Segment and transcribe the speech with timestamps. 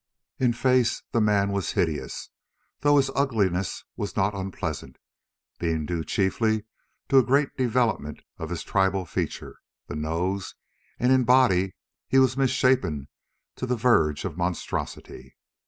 [0.39, 2.31] In face the man was hideous,
[2.79, 4.97] though his ugliness was not unpleasant,
[5.59, 6.63] being due chiefly
[7.09, 10.55] to a great development of his tribal feature, the nose,
[10.97, 11.75] and in body
[12.07, 13.09] he was misshapen
[13.57, 15.35] to the verge of monstrosity.